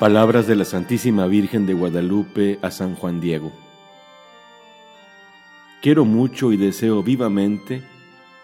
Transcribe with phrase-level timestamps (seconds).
[0.00, 3.52] Palabras de la Santísima Virgen de Guadalupe a San Juan Diego.
[5.82, 7.82] Quiero mucho y deseo vivamente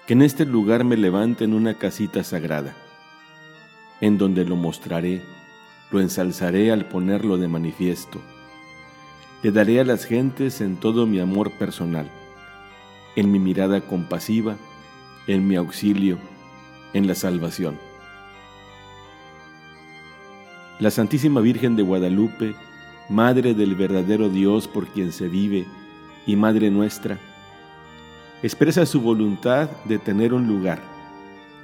[0.06, 2.76] que en este lugar me levanten una casita sagrada,
[4.03, 5.22] en donde lo mostraré,
[5.90, 8.20] lo ensalzaré al ponerlo de manifiesto.
[9.43, 12.11] Le daré a las gentes en todo mi amor personal,
[13.16, 14.58] en mi mirada compasiva,
[15.26, 16.19] en mi auxilio,
[16.93, 17.86] en la salvación.
[20.79, 22.55] La Santísima Virgen de Guadalupe,
[23.09, 25.65] Madre del verdadero Dios por quien se vive
[26.27, 27.19] y Madre nuestra,
[28.43, 30.83] expresa su voluntad de tener un lugar,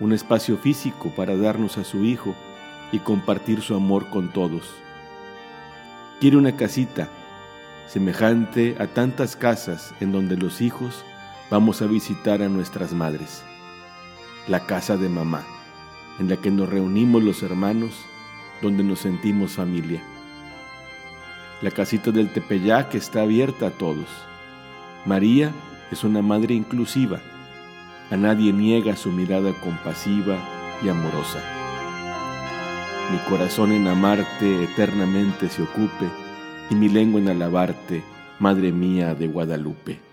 [0.01, 2.34] un espacio físico para darnos a su Hijo
[2.91, 4.70] y compartir su amor con todos.
[6.19, 7.11] Quiere una casita
[7.89, 11.05] semejante a tantas casas en donde los hijos
[11.51, 13.42] vamos a visitar a nuestras madres.
[14.48, 15.45] La casa de mamá,
[16.19, 18.06] en la que nos reunimos los hermanos
[18.62, 20.00] donde nos sentimos familia.
[21.60, 24.06] La casita del Tepeyac está abierta a todos.
[25.05, 25.52] María
[25.91, 27.20] es una madre inclusiva.
[28.10, 30.36] A nadie niega su mirada compasiva
[30.83, 31.40] y amorosa.
[33.10, 36.08] Mi corazón en amarte eternamente se ocupe
[36.70, 38.02] y mi lengua en alabarte,
[38.38, 40.11] Madre mía de Guadalupe.